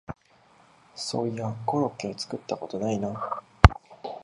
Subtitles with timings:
[0.95, 3.43] そういやコロッケを作ったことないな